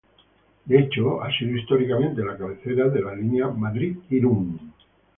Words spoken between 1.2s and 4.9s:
ha sido históricamente la cabecera de la línea Madrid-Irún.